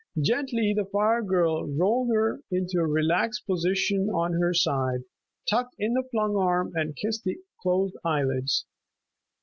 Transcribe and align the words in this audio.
Gently 0.19 0.73
the 0.75 0.85
fire 0.85 1.21
girl 1.21 1.67
rolled 1.67 2.09
her 2.15 2.41
into 2.49 2.79
a 2.79 2.87
relaxed 2.87 3.45
position 3.45 4.09
on 4.09 4.33
her 4.33 4.51
side, 4.51 5.03
tucked 5.47 5.75
in 5.77 5.93
the 5.93 6.07
flung 6.09 6.35
arm, 6.35 6.71
and 6.73 6.95
kissed 6.95 7.23
the 7.23 7.37
closed 7.61 7.95
eyelids. 8.03 8.65